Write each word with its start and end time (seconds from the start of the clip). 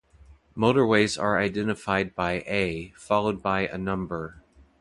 Motorways 0.57 1.21
are 1.21 1.37
identified 1.37 2.15
by 2.15 2.41
A 2.47 2.91
followed 2.97 3.43
by 3.43 3.67
a 3.67 3.77
number. 3.77 4.41